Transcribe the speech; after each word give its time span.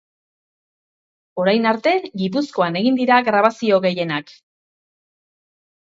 Orain 1.43 1.67
arte 1.73 1.93
Gipuzkoan 2.23 2.79
egin 2.81 2.99
dira 3.03 3.21
grabazio 3.31 3.81
gehienak. 3.87 4.37